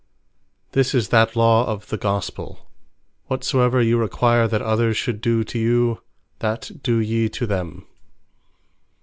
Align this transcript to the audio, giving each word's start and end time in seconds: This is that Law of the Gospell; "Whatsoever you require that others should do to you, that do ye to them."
This 0.71 0.95
is 0.95 1.09
that 1.09 1.35
Law 1.35 1.63
of 1.67 1.89
the 1.89 1.97
Gospell; 1.99 2.65
"Whatsoever 3.27 3.83
you 3.83 3.99
require 3.99 4.47
that 4.47 4.59
others 4.59 4.97
should 4.97 5.21
do 5.21 5.43
to 5.43 5.59
you, 5.59 6.01
that 6.39 6.71
do 6.81 6.97
ye 6.97 7.29
to 7.29 7.45
them." 7.45 7.85